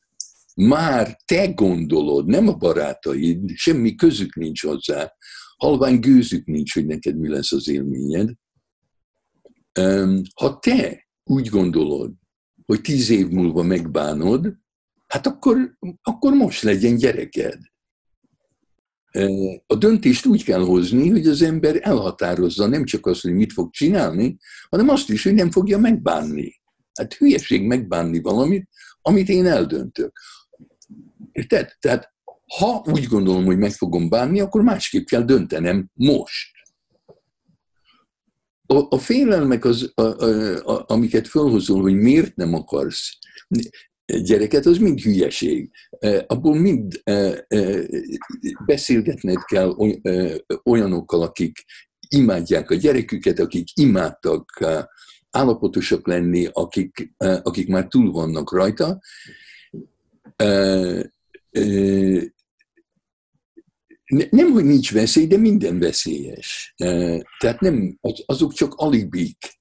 már 0.55 1.17
te 1.25 1.47
gondolod, 1.47 2.27
nem 2.27 2.49
a 2.49 2.55
barátaid, 2.55 3.51
semmi 3.55 3.95
közük 3.95 4.35
nincs 4.35 4.63
hozzá, 4.63 5.13
halvány 5.57 6.01
gőzük 6.01 6.47
nincs, 6.47 6.75
hogy 6.75 6.87
neked 6.87 7.19
mi 7.19 7.29
lesz 7.29 7.53
az 7.53 7.69
élményed. 7.69 8.31
Ha 10.35 10.59
te 10.59 11.09
úgy 11.25 11.49
gondolod, 11.49 12.13
hogy 12.67 12.81
tíz 12.81 13.11
év 13.11 13.29
múlva 13.29 13.63
megbánod, 13.63 14.55
hát 15.07 15.27
akkor, 15.27 15.77
akkor 16.03 16.33
most 16.33 16.63
legyen 16.63 16.97
gyereked. 16.97 17.59
A 19.67 19.75
döntést 19.75 20.27
úgy 20.27 20.45
kell 20.45 20.61
hozni, 20.61 21.09
hogy 21.09 21.27
az 21.27 21.43
ember 21.43 21.79
elhatározza 21.81 22.67
nem 22.67 22.85
csak 22.85 23.07
azt, 23.07 23.23
hogy 23.23 23.33
mit 23.33 23.53
fog 23.53 23.71
csinálni, 23.71 24.37
hanem 24.69 24.89
azt 24.89 25.11
is, 25.11 25.23
hogy 25.23 25.35
nem 25.35 25.51
fogja 25.51 25.79
megbánni. 25.79 26.61
Hát 26.99 27.15
hülyeség 27.15 27.67
megbánni 27.67 28.21
valamit, 28.21 28.69
amit 29.03 29.29
én 29.29 29.47
eldöntök. 29.47 30.19
Érted? 31.33 31.73
Tehát 31.79 32.13
ha 32.59 32.83
úgy 32.85 33.05
gondolom, 33.05 33.45
hogy 33.45 33.59
meg 33.59 33.73
fogom 33.73 34.09
bánni, 34.09 34.41
akkor 34.41 34.63
másképp 34.63 35.07
kell 35.07 35.23
döntenem 35.23 35.91
most. 35.95 36.51
A, 38.67 38.87
a 38.89 38.99
félelmek, 38.99 39.65
az, 39.65 39.93
a, 39.95 40.03
a, 40.03 40.57
a, 40.77 40.85
amiket 40.87 41.29
felhozol, 41.29 41.81
hogy 41.81 41.95
miért 41.95 42.37
nem 42.37 42.55
akarsz, 42.55 43.19
gyereket, 44.23 44.67
az 44.67 44.79
mind 44.79 45.01
hülyeség. 45.01 45.71
Abból 46.27 46.55
mind 46.55 47.03
beszélgetned 48.67 49.45
kell 49.45 49.77
olyanokkal, 50.63 51.23
akik 51.23 51.65
imádják 52.09 52.71
a 52.71 52.75
gyereküket, 52.75 53.39
akik 53.39 53.69
imádtak 53.75 54.65
állapotosak 55.31 56.07
lenni, 56.07 56.49
akik, 56.53 57.13
akik 57.19 57.69
már 57.69 57.87
túl 57.87 58.11
vannak 58.13 58.53
rajta. 58.53 59.01
Nem, 64.31 64.51
hogy 64.53 64.65
nincs 64.65 64.93
veszély, 64.93 65.27
de 65.27 65.37
minden 65.37 65.79
veszélyes. 65.79 66.75
Tehát 67.39 67.61
nem, 67.61 67.99
azok 68.27 68.53
csak 68.53 68.75
alibik. 68.75 69.59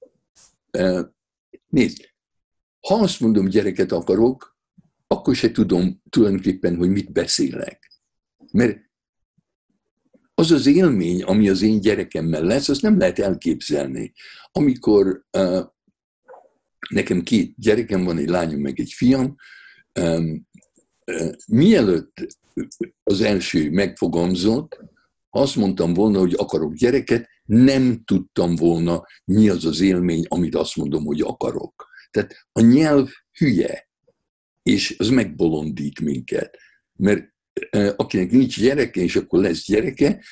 Nézd, 1.68 2.09
ha 2.80 2.94
azt 2.94 3.20
mondom, 3.20 3.48
gyereket 3.48 3.92
akarok, 3.92 4.58
akkor 5.06 5.34
se 5.34 5.50
tudom 5.50 6.02
tulajdonképpen, 6.08 6.76
hogy 6.76 6.90
mit 6.90 7.12
beszélek. 7.12 8.00
Mert 8.52 8.78
az 10.34 10.50
az 10.50 10.66
élmény, 10.66 11.22
ami 11.22 11.48
az 11.48 11.62
én 11.62 11.80
gyerekemmel 11.80 12.42
lesz, 12.42 12.68
azt 12.68 12.82
nem 12.82 12.98
lehet 12.98 13.18
elképzelni. 13.18 14.12
Amikor 14.52 15.24
uh, 15.38 15.60
nekem 16.88 17.22
két 17.22 17.54
gyerekem 17.56 18.04
van, 18.04 18.18
egy 18.18 18.28
lányom 18.28 18.60
meg 18.60 18.80
egy 18.80 18.92
fiam, 18.92 19.34
um, 20.00 20.46
uh, 21.06 21.32
mielőtt 21.46 22.26
az 23.02 23.20
első 23.20 23.70
megfogalmazott, 23.70 24.78
azt 25.30 25.56
mondtam 25.56 25.94
volna, 25.94 26.18
hogy 26.18 26.34
akarok 26.36 26.74
gyereket, 26.74 27.28
nem 27.44 28.02
tudtam 28.04 28.54
volna, 28.54 29.06
mi 29.24 29.48
az 29.48 29.64
az 29.64 29.80
élmény, 29.80 30.24
amit 30.28 30.54
azt 30.54 30.76
mondom, 30.76 31.04
hogy 31.04 31.20
akarok. 31.20 31.89
Tehát 32.10 32.46
a 32.52 32.60
nyelv 32.60 33.10
hülye, 33.38 33.88
és 34.62 34.94
az 34.98 35.08
megbolondít 35.08 36.00
minket. 36.00 36.58
Mert 36.92 37.32
akinek 37.96 38.30
nincs 38.30 38.60
gyereke, 38.60 39.00
és 39.00 39.16
akkor 39.16 39.40
lesz 39.40 39.66
gyereke, 39.66 40.24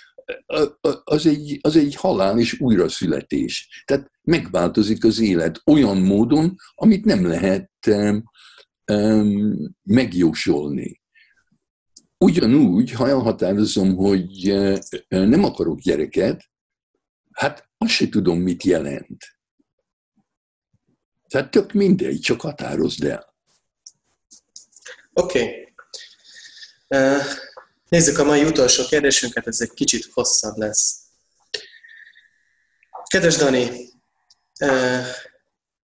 az 1.05 1.27
egy, 1.27 1.59
az 1.61 1.77
egy 1.77 1.95
halál 1.95 2.39
és 2.39 2.61
újraszületés. 2.61 3.85
Tehát 3.85 4.11
megváltozik 4.23 5.05
az 5.05 5.21
élet 5.21 5.63
olyan 5.67 5.99
módon, 5.99 6.57
amit 6.75 7.05
nem 7.05 7.27
lehet 7.27 7.71
um, 8.87 9.75
megjósolni. 9.83 11.01
Ugyanúgy, 12.19 12.93
ha 12.93 13.09
elhatározom, 13.09 13.97
hogy 13.97 14.55
nem 15.09 15.45
akarok 15.45 15.81
gyereket, 15.81 16.45
hát 17.33 17.69
azt 17.79 17.93
se 17.93 18.09
tudom, 18.09 18.39
mit 18.41 18.63
jelent. 18.63 19.38
Tehát 21.29 21.51
tök 21.51 21.73
mindegy, 21.73 22.21
csak 22.21 22.41
határozd 22.41 23.05
el. 23.05 23.35
Oké. 25.13 25.69
Okay. 26.89 27.23
Nézzük 27.89 28.19
a 28.19 28.25
mai 28.25 28.45
utolsó 28.45 28.85
kérdésünket, 28.85 29.47
ez 29.47 29.61
egy 29.61 29.73
kicsit 29.75 30.09
hosszabb 30.13 30.57
lesz. 30.57 30.97
Kedves 33.07 33.37
Dani 33.37 33.91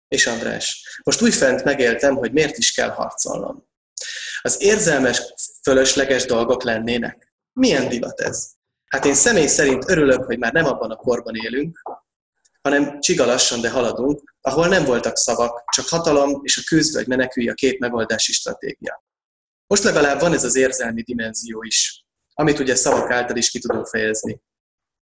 és 0.08 0.28
András, 0.28 1.00
most 1.04 1.22
újfent 1.22 1.64
megéltem, 1.64 2.16
hogy 2.16 2.32
miért 2.32 2.58
is 2.58 2.72
kell 2.72 2.90
harcolnom. 2.90 3.68
Az 4.42 4.62
érzelmes, 4.62 5.34
fölösleges 5.62 6.26
dolgok 6.26 6.64
lennének. 6.64 7.34
Milyen 7.54 7.90
divat 7.90 8.20
ez? 8.20 8.50
Hát 8.88 9.06
én 9.06 9.14
személy 9.14 9.48
szerint 9.48 9.90
örülök, 9.90 10.24
hogy 10.24 10.38
már 10.38 10.54
nem 10.54 10.66
abban 10.66 10.92
a 10.92 10.96
korban 10.96 11.36
élünk, 11.36 11.82
hanem 12.62 13.00
csiga 13.00 13.26
lassan, 13.26 13.62
de 13.62 13.70
haladunk, 13.70 14.36
ahol 14.42 14.68
nem 14.68 14.86
voltak 14.86 15.18
szavak, 15.18 15.64
csak 15.72 15.88
hatalom 15.88 16.40
és 16.44 16.58
a 16.58 16.62
küzd 16.66 16.94
vagy 16.94 17.08
menekülj 17.08 17.50
a 17.50 17.54
két 17.54 17.80
megoldási 17.80 18.34
stratégia. 18.34 19.04
Most 19.68 19.84
legalább 19.84 20.20
van 20.20 20.34
ez 20.34 20.44
az 20.44 20.56
érzelmi 20.56 21.02
dimenzió 21.02 21.64
is, 21.64 22.06
amit 22.34 22.60
ugye 22.60 22.76
szavak 22.76 23.12
által 23.12 23.38
is 23.38 23.50
ki 23.50 23.60
tudunk 23.60 23.88
fejezni. 23.88 24.42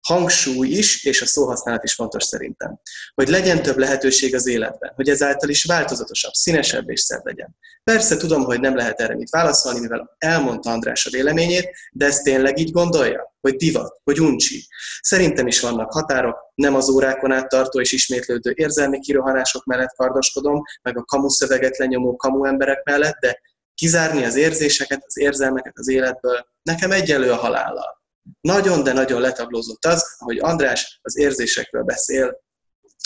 Hangsúly 0.02 0.68
is, 0.68 1.04
és 1.04 1.22
a 1.22 1.26
szóhasználat 1.26 1.84
is 1.84 1.94
fontos 1.94 2.24
szerintem. 2.24 2.80
Hogy 3.14 3.28
legyen 3.28 3.62
több 3.62 3.78
lehetőség 3.78 4.36
az 4.36 4.48
életben, 4.48 4.92
hogy 4.96 5.10
ezáltal 5.10 5.50
is 5.50 5.64
változatosabb, 5.64 6.34
színesebb 6.34 6.90
és 6.90 7.00
szebb 7.00 7.26
legyen. 7.26 7.56
Persze 7.84 8.18
tudom, 8.18 8.44
hogy 8.44 8.60
nem 8.60 8.76
lehet 8.76 9.00
erre 9.00 9.16
mit 9.16 9.30
válaszolni, 9.30 9.80
mivel 9.80 10.16
elmondta 10.18 10.72
András 10.72 11.06
a 11.06 11.10
véleményét, 11.10 11.70
de 11.92 12.06
ezt 12.06 12.24
tényleg 12.24 12.60
így 12.60 12.72
gondolja? 12.72 13.34
Hogy 13.42 13.56
divat, 13.56 14.00
hogy 14.04 14.20
uncsi. 14.20 14.68
Szerintem 15.02 15.48
is 15.48 15.60
vannak 15.60 15.92
határok, 15.92 16.38
nem 16.56 16.76
az 16.76 16.90
órákon 16.90 17.32
át 17.32 17.50
tartó 17.50 17.80
és 17.80 17.92
ismétlődő 17.92 18.54
érzelmi 18.56 19.00
kirohanások 19.00 19.66
mellett 19.66 19.96
kardoskodom, 19.96 20.62
meg 20.82 20.98
a 20.98 21.04
kamu 21.04 21.30
szöveget 21.30 21.78
lenyomó 21.78 22.16
kamu 22.16 22.46
emberek 22.46 22.84
mellett, 22.84 23.20
de 23.20 23.42
kizárni 23.74 24.24
az 24.24 24.36
érzéseket, 24.36 25.04
az 25.06 25.20
érzelmeket 25.20 25.74
az 25.76 25.88
életből, 25.88 26.46
nekem 26.64 26.92
egyelő 26.92 27.32
a 27.32 27.36
halállal. 27.36 28.01
Nagyon, 28.42 28.84
de 28.84 28.94
nagyon 28.94 29.22
letaglózott 29.22 29.86
az, 29.86 30.16
ahogy 30.18 30.38
András 30.40 31.00
az 31.02 31.18
érzésekről 31.18 31.84
beszél. 31.84 32.42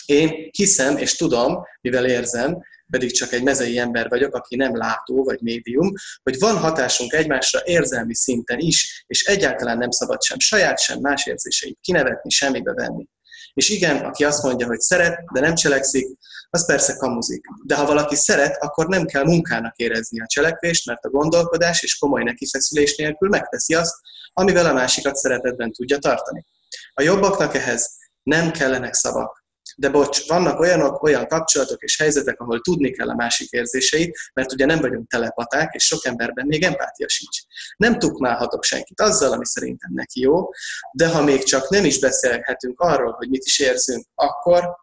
Én 0.06 0.50
hiszem 0.52 0.98
és 0.98 1.16
tudom, 1.16 1.64
mivel 1.82 2.06
érzem, 2.06 2.64
pedig 2.92 3.12
csak 3.12 3.32
egy 3.32 3.44
mezei 3.44 3.78
ember 3.78 4.10
vagyok, 4.10 4.36
aki 4.36 4.56
nem 4.56 4.78
látó 4.78 5.24
vagy 5.24 5.42
médium, 5.42 5.92
hogy 6.24 6.40
van 6.40 6.58
hatásunk 6.58 7.14
egymásra 7.14 7.62
érzelmi 7.64 8.16
szinten 8.16 8.60
is, 8.60 9.04
és 9.08 9.24
egyáltalán 9.24 9.78
nem 9.78 9.92
szabad 9.92 10.24
sem 10.24 10.40
saját, 10.40 10.80
sem 10.80 11.00
más 11.00 11.26
érzéseit 11.26 11.78
kinevetni, 11.82 12.30
semmibe 12.30 12.74
venni. 12.74 13.08
És 13.54 13.70
igen, 13.70 14.06
aki 14.06 14.24
azt 14.24 14.44
mondja, 14.44 14.68
hogy 14.68 14.80
szeret, 14.80 15.20
de 15.34 15.40
nem 15.40 15.56
cselekszik, 15.56 16.18
az 16.50 16.66
persze 16.66 16.96
kamuzik. 16.96 17.46
De 17.66 17.76
ha 17.76 17.86
valaki 17.86 18.16
szeret, 18.16 18.64
akkor 18.64 18.88
nem 18.88 19.06
kell 19.06 19.24
munkának 19.24 19.76
érezni 19.76 20.22
a 20.22 20.26
cselekvést, 20.28 20.86
mert 20.86 21.06
a 21.06 21.10
gondolkodás 21.10 21.84
és 21.84 21.98
komoly 21.98 22.24
nekifeszülés 22.24 22.96
nélkül 22.96 23.30
megteszi 23.30 23.74
azt, 23.74 23.96
amivel 24.38 24.66
a 24.66 24.74
másikat 24.74 25.16
szeretetben 25.16 25.72
tudja 25.72 25.98
tartani. 25.98 26.46
A 26.94 27.02
jobbaknak 27.02 27.56
ehhez 27.56 27.98
nem 28.24 28.52
kellenek 28.52 28.94
szavak. 28.94 29.44
De 29.78 29.90
bocs, 29.90 30.28
vannak 30.28 30.60
olyanok, 30.60 31.04
olyan 31.04 31.28
kapcsolatok 31.28 31.84
és 31.84 31.98
helyzetek, 31.98 32.40
ahol 32.40 32.62
tudni 32.62 32.92
kell 32.92 33.10
a 33.10 33.16
másik 33.16 33.50
érzéseit, 33.50 34.18
mert 34.34 34.52
ugye 34.52 34.66
nem 34.66 34.80
vagyunk 34.80 35.08
telepaták, 35.08 35.74
és 35.74 35.86
sok 35.86 36.06
emberben 36.06 36.46
még 36.46 36.64
empátia 36.64 37.08
sincs. 37.10 37.40
Nem 37.78 38.00
tukmálhatok 38.00 38.64
senkit 38.64 39.02
azzal, 39.02 39.32
ami 39.32 39.46
szerintem 39.46 39.92
neki 39.94 40.20
jó, 40.20 40.50
de 40.92 41.08
ha 41.08 41.24
még 41.24 41.44
csak 41.44 41.70
nem 41.70 41.86
is 41.86 42.00
beszélhetünk 42.00 42.80
arról, 42.80 43.12
hogy 43.12 43.30
mit 43.30 43.46
is 43.46 43.60
érzünk, 43.60 44.06
akkor 44.16 44.76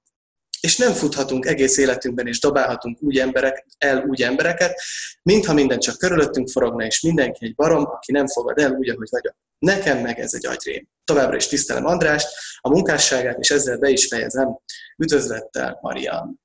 és 0.62 0.77
nem 0.77 0.92
futhatunk 0.92 1.46
egész 1.46 1.77
életünkben, 1.77 2.27
és 2.27 2.40
dobálhatunk 2.40 3.03
úgy 3.03 3.18
emberek, 3.18 3.66
el 3.79 4.05
úgy 4.09 4.22
embereket, 4.22 4.81
mintha 5.22 5.53
minden 5.53 5.79
csak 5.79 5.98
körülöttünk 5.98 6.48
forogna, 6.48 6.85
és 6.85 7.01
mindenki 7.01 7.44
egy 7.44 7.55
barom, 7.55 7.85
aki 7.85 8.12
nem 8.12 8.27
fogad 8.27 8.59
el 8.59 8.72
úgy, 8.72 8.88
ahogy 8.88 9.09
vagyok. 9.11 9.37
Nekem 9.59 9.98
meg 9.98 10.18
ez 10.18 10.35
egy 10.35 10.46
agyrém. 10.46 10.88
Továbbra 11.05 11.37
is 11.37 11.46
tisztelem 11.46 11.87
Andrást, 11.87 12.29
a 12.61 12.68
munkásságát, 12.68 13.38
és 13.38 13.51
ezzel 13.51 13.79
be 13.79 13.88
is 13.88 14.07
fejezem. 14.07 14.59
Üdvözlettel, 14.96 15.79
Marian. 15.81 16.40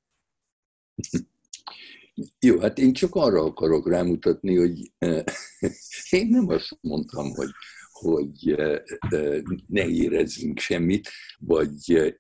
Jó, 2.39 2.60
hát 2.60 2.77
én 2.77 2.93
csak 2.93 3.15
arra 3.15 3.41
akarok 3.41 3.89
rámutatni, 3.89 4.56
hogy 4.56 4.91
eh, 4.97 5.23
én 6.19 6.27
nem 6.27 6.47
azt 6.47 6.77
mondtam, 6.82 7.34
hogy 7.36 7.49
hogy 8.00 8.56
ne 9.68 9.88
érezzünk 9.88 10.60
semmit, 10.60 11.10
vagy 11.40 12.16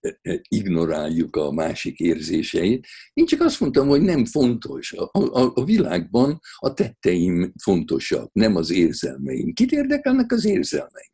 ignoráljuk 0.47 1.35
a 1.35 1.51
másik 1.51 1.99
érzéseit. 1.99 2.87
Én 3.13 3.25
csak 3.25 3.41
azt 3.41 3.59
mondtam, 3.59 3.87
hogy 3.87 4.01
nem 4.01 4.25
fontos. 4.25 4.93
A, 4.93 5.09
a, 5.19 5.51
a 5.55 5.63
világban 5.63 6.39
a 6.57 6.73
tetteim 6.73 7.53
fontosak, 7.61 8.29
nem 8.33 8.55
az 8.55 8.71
érzelmeim. 8.71 9.53
Kit 9.53 9.71
érdekelnek 9.71 10.31
az 10.31 10.45
érzelmeim? 10.45 11.11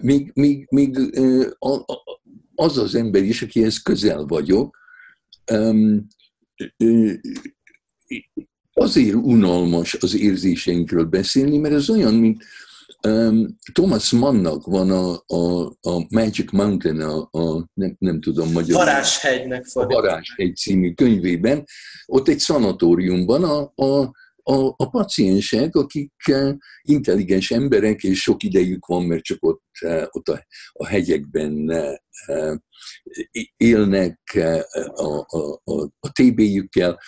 Míg, 0.00 0.30
míg, 0.34 0.66
míg 0.70 0.98
az 2.54 2.78
az 2.78 2.94
ember 2.94 3.22
is, 3.22 3.42
akihez 3.42 3.82
közel 3.82 4.24
vagyok, 4.24 4.78
azért 8.72 9.14
unalmas 9.14 9.94
az 9.94 10.14
érzéseinkről 10.14 11.04
beszélni, 11.04 11.58
mert 11.58 11.74
ez 11.74 11.90
olyan, 11.90 12.14
mint 12.14 12.44
Thomas 13.72 14.10
Mannnak 14.10 14.66
van 14.66 14.90
a, 14.90 15.22
a, 15.26 15.66
a 15.80 16.06
Magic 16.08 16.50
Mountain, 16.50 17.00
a, 17.00 17.28
a 17.30 17.66
nem, 17.74 17.96
nem 17.98 18.20
tudom 18.20 18.52
magyarul. 18.52 18.84
Varázshegynek 18.84 19.66
A 19.72 19.86
Varázshegy 19.86 20.56
című 20.56 20.92
könyvében. 20.92 21.64
Ott 22.06 22.28
egy 22.28 22.38
szanatóriumban 22.38 23.44
a, 23.44 23.72
a, 23.74 24.10
a, 24.42 24.74
a 24.76 24.90
paciensek, 24.90 25.74
akik 25.76 26.12
intelligens 26.82 27.50
emberek, 27.50 28.02
és 28.02 28.20
sok 28.20 28.42
idejük 28.42 28.86
van, 28.86 29.02
mert 29.02 29.22
csak 29.22 29.38
ott, 29.40 29.62
ott 30.10 30.28
a, 30.28 30.46
a 30.72 30.86
hegyekben 30.86 31.70
élnek 33.56 34.20
a, 34.94 35.26
a, 35.28 35.60
a, 35.64 35.82
a 36.00 36.12
TB-jükkel, 36.12 37.00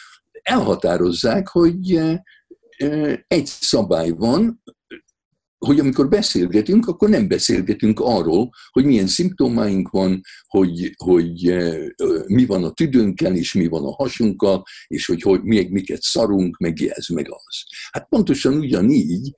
elhatározzák, 0.43 1.49
hogy 1.49 2.01
egy 3.29 3.47
szabály 3.47 4.11
van, 4.11 4.63
hogy 5.59 5.81
amikor 5.81 6.09
beszélgetünk, 6.09 6.87
akkor 6.87 7.09
nem 7.09 7.29
beszélgetünk 7.29 8.01
arról, 8.01 8.51
hogy 8.71 8.85
milyen 8.85 9.07
szimptomáink 9.07 9.88
van, 9.88 10.21
hogy, 10.47 10.92
hogy 10.97 11.57
mi 12.27 12.47
van 12.47 12.64
a 12.64 12.71
tüdőnkkel, 12.71 13.35
és 13.35 13.55
mi 13.55 13.66
van 13.66 13.85
a 13.85 13.95
hasunkkal, 13.95 14.62
és 14.87 15.07
hogy, 15.07 15.23
hogy 15.23 15.42
még 15.42 15.71
miket 15.71 16.03
szarunk, 16.03 16.57
meg 16.57 16.83
ez, 16.83 17.07
meg 17.07 17.27
az. 17.31 17.64
Hát 17.90 18.09
pontosan 18.09 18.59
ugyanígy, 18.59 19.35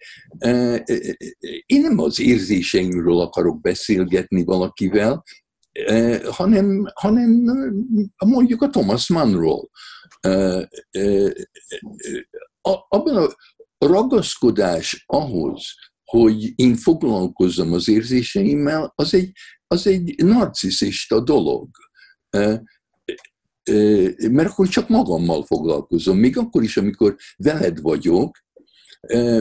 én 1.66 1.80
nem 1.80 1.98
az 1.98 2.20
érzéseimről 2.20 3.20
akarok 3.20 3.60
beszélgetni 3.60 4.44
valakivel, 4.44 5.24
hanem, 6.30 6.84
hanem 6.94 7.44
mondjuk 8.26 8.62
a 8.62 8.68
Thomas 8.68 9.08
Mannról. 9.08 9.70
Abban 12.88 13.16
a 13.16 13.28
ragaszkodás 13.78 15.04
ahhoz, 15.06 15.74
hogy 16.10 16.52
én 16.56 16.74
foglalkozzam 16.74 17.72
az 17.72 17.88
érzéseimmel, 17.88 18.92
az 18.94 19.14
egy, 19.14 19.32
az 19.66 19.86
egy 19.86 20.14
narciszista 20.24 21.20
dolog. 21.20 21.68
Mert 24.30 24.48
akkor 24.48 24.68
csak 24.68 24.88
magammal 24.88 25.44
foglalkozom. 25.44 26.18
Még 26.18 26.36
akkor 26.36 26.62
is, 26.62 26.76
amikor 26.76 27.16
veled 27.36 27.80
vagyok, 27.80 28.38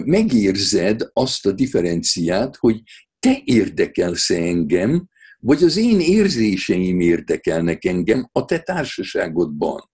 megérzed 0.05 1.09
azt 1.13 1.45
a 1.45 1.51
differenciát, 1.51 2.55
hogy 2.55 2.81
te 3.19 3.41
érdekelsz 3.43 4.29
engem, 4.29 5.07
vagy 5.39 5.63
az 5.63 5.77
én 5.77 5.99
érzéseim 5.99 6.99
érdekelnek 6.99 7.85
engem 7.85 8.29
a 8.31 8.45
te 8.45 8.59
társaságodban. 8.59 9.89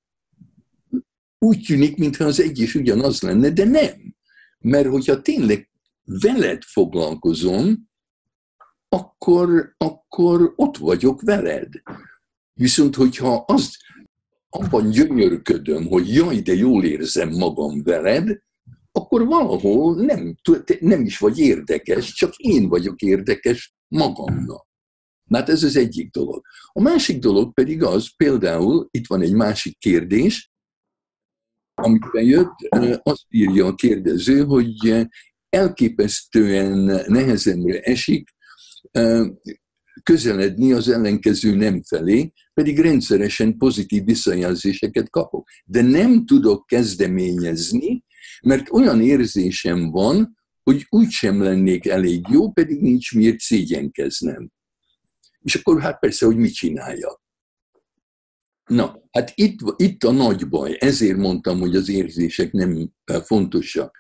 Úgy 1.40 1.64
tűnik, 1.68 1.98
mintha 1.98 2.24
az 2.24 2.40
egy 2.40 2.60
is 2.60 2.76
ugyanaz 2.76 3.22
lenne, 3.22 3.50
de 3.50 3.66
nem. 3.66 4.16
Mert 4.60 4.88
hogyha 4.88 5.22
tényleg 5.22 5.72
veled 6.04 6.64
foglalkozom, 6.64 7.90
akkor, 8.90 9.74
akkor 9.78 10.54
ott 10.56 10.78
vagyok 10.78 11.22
veled. 11.22 11.74
Viszont, 12.54 12.96
hogyha 12.96 13.44
azt 13.48 13.76
abban 14.50 14.90
gyönyörködöm, 14.90 15.88
hogy 15.88 16.14
jaj, 16.14 16.40
de 16.40 16.54
jól 16.54 16.84
érzem 16.84 17.30
magam 17.30 17.84
veled, 17.84 18.38
akkor 18.92 19.26
valahol 19.26 19.96
nem, 19.96 20.36
nem 20.80 21.02
is 21.02 21.18
vagy 21.18 21.40
érdekes, 21.40 22.14
csak 22.14 22.36
én 22.36 22.68
vagyok 22.70 23.02
érdekes 23.02 23.74
magamnak. 23.88 24.68
Hát 25.30 25.50
ez 25.50 25.64
az 25.64 25.76
egyik 25.76 26.12
dolog. 26.12 26.42
A 26.68 26.82
másik 26.82 27.20
dolog 27.20 27.54
pedig 27.54 27.84
az, 27.84 28.16
például 28.16 28.88
itt 28.92 29.08
van 29.08 29.22
egy 29.22 29.34
másik 29.34 29.78
kérdés, 29.78 30.52
amiben 31.74 32.24
jött, 32.24 32.54
azt 33.04 33.26
írja 33.30 33.66
a 33.66 33.76
kérdező, 33.76 34.44
hogy 34.44 35.08
elképesztően 35.54 37.04
nehezemre 37.08 37.80
esik 37.80 38.30
közeledni 40.04 40.72
az 40.74 40.90
ellenkező 40.90 41.56
nem 41.56 41.84
felé, 41.84 42.32
pedig 42.54 42.80
rendszeresen 42.80 43.58
pozitív 43.58 44.04
visszajelzéseket 44.06 45.10
kapok. 45.10 45.48
De 45.66 45.82
nem 45.82 46.26
tudok 46.26 46.66
kezdeményezni, 46.66 48.04
mert 48.42 48.72
olyan 48.72 49.02
érzésem 49.02 49.92
van, 49.92 50.38
hogy 50.64 50.86
úgysem 50.90 51.42
lennék 51.42 51.88
elég 51.88 52.26
jó, 52.30 52.52
pedig 52.52 52.82
nincs 52.82 53.16
miért 53.16 53.40
szégyenkeznem. 53.40 54.52
És 55.42 55.56
akkor 55.56 55.82
hát 55.82 56.00
persze, 56.00 56.26
hogy 56.26 56.38
mit 56.38 56.54
csinálja. 56.54 57.22
Na, 58.66 59.02
hát 59.12 59.32
itt, 59.36 59.60
itt 59.76 60.04
a 60.04 60.12
nagy 60.12 60.48
baj, 60.50 60.78
ezért 60.80 61.18
mondtam, 61.18 61.60
hogy 61.60 61.76
az 61.76 61.90
érzések 61.90 62.52
nem 62.52 62.90
fontosak. 63.24 63.98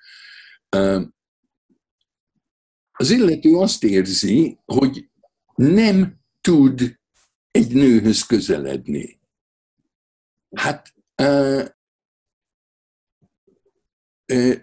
Az 2.95 3.09
illető 3.09 3.55
azt 3.55 3.83
érzi, 3.83 4.57
hogy 4.65 5.09
nem 5.55 6.19
tud 6.41 6.99
egy 7.51 7.73
nőhöz 7.73 8.23
közeledni. 8.25 9.19
Hát 10.55 10.93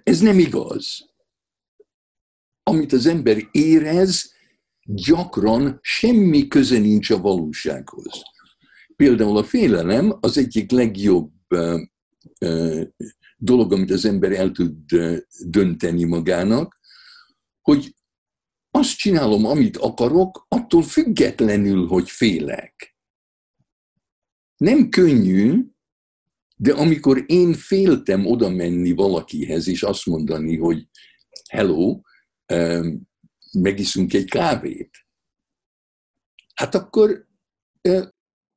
ez 0.02 0.20
nem 0.20 0.38
igaz. 0.38 1.08
Amit 2.62 2.92
az 2.92 3.06
ember 3.06 3.48
érez, 3.50 4.32
gyakran 4.84 5.78
semmi 5.82 6.48
köze 6.48 6.78
nincs 6.78 7.10
a 7.10 7.20
valósághoz. 7.20 8.22
Például 8.96 9.36
a 9.36 9.44
félelem 9.44 10.16
az 10.20 10.38
egyik 10.38 10.70
legjobb 10.70 11.32
dolog, 13.36 13.72
amit 13.72 13.90
az 13.90 14.04
ember 14.04 14.32
el 14.32 14.50
tud 14.50 14.74
dönteni 15.44 16.04
magának, 16.04 16.80
hogy 17.60 17.94
azt 18.70 18.96
csinálom, 18.96 19.44
amit 19.44 19.76
akarok, 19.76 20.46
attól 20.48 20.82
függetlenül, 20.82 21.86
hogy 21.86 22.10
félek. 22.10 22.96
Nem 24.56 24.88
könnyű, 24.88 25.64
de 26.56 26.72
amikor 26.72 27.24
én 27.26 27.52
féltem 27.52 28.26
oda 28.26 28.48
menni 28.48 28.92
valakihez, 28.92 29.68
és 29.68 29.82
azt 29.82 30.06
mondani, 30.06 30.56
hogy 30.56 30.88
hello, 31.48 32.00
megiszunk 33.52 34.12
egy 34.12 34.30
kávét, 34.30 34.90
hát 36.54 36.74
akkor, 36.74 37.26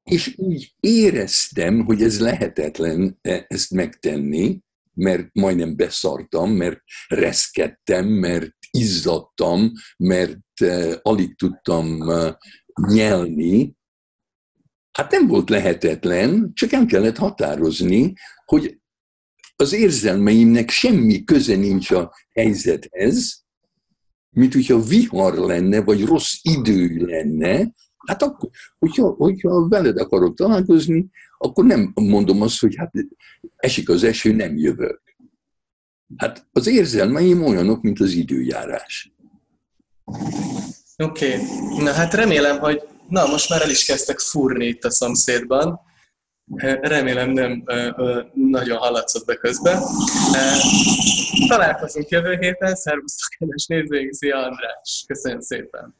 és 0.04 0.34
úgy 0.38 0.76
éreztem, 0.80 1.86
hogy 1.86 2.02
ez 2.02 2.20
lehetetlen 2.20 3.18
e, 3.22 3.46
ezt 3.48 3.72
megtenni, 3.72 4.60
mert 4.94 5.30
majdnem 5.34 5.76
beszartam, 5.76 6.52
mert 6.52 6.82
reszkedtem, 7.08 8.08
mert 8.08 8.56
izzadtam, 8.78 9.72
mert 9.98 10.40
alig 11.02 11.36
tudtam 11.36 11.98
nyelni, 12.88 13.76
Hát 14.98 15.12
nem 15.12 15.28
volt 15.28 15.50
lehetetlen, 15.50 16.52
csak 16.54 16.72
el 16.72 16.86
kellett 16.86 17.18
határozni, 17.18 18.14
hogy 18.46 18.80
az 19.56 19.74
érzelmeimnek 19.74 20.70
semmi 20.70 21.24
köze 21.24 21.56
nincs 21.56 21.92
a 21.92 22.14
helyzethez, 22.34 23.44
mint 24.30 24.54
hogyha 24.54 24.80
vihar 24.80 25.34
lenne, 25.34 25.82
vagy 25.82 26.06
rossz 26.06 26.34
idő 26.42 27.06
lenne, 27.06 27.74
hát 28.08 28.22
akkor, 28.22 28.50
hogyha, 28.80 29.10
hogyha 29.10 29.68
veled 29.68 29.98
akarok 29.98 30.36
találkozni, 30.36 31.10
akkor 31.38 31.66
nem 31.66 31.92
mondom 31.94 32.42
azt, 32.42 32.60
hogy 32.60 32.76
hát 32.76 32.92
esik 33.56 33.90
az 33.90 34.04
eső, 34.04 34.34
nem 34.34 34.58
jövök. 34.58 35.02
Hát 36.18 36.46
az 36.52 36.68
érzelmeim 36.68 37.46
olyanok, 37.46 37.82
mint 37.82 38.00
az 38.00 38.12
időjárás. 38.12 39.14
Oké, 40.98 41.34
okay. 41.34 41.84
na 41.84 41.92
hát 41.92 42.14
remélem, 42.14 42.60
hogy 42.60 42.82
na 43.10 43.26
most 43.26 43.50
már 43.50 43.62
el 43.62 43.70
is 43.70 43.86
kezdtek 43.86 44.20
fúrni 44.20 44.66
itt 44.66 44.84
a 44.84 44.92
szomszédban. 44.92 45.80
Remélem 46.82 47.30
nem 47.30 47.64
nagyon 48.34 48.78
hallatszott 48.78 49.26
be 49.26 49.36
közben. 49.36 49.82
Találkozunk 51.48 52.10
jövő 52.10 52.38
héten, 52.40 52.76
szervusztok, 52.76 53.30
kedves 53.38 53.66
nézőink, 53.66 54.14
szia 54.14 54.38
András! 54.38 55.04
Köszönöm 55.08 55.40
szépen! 55.40 55.96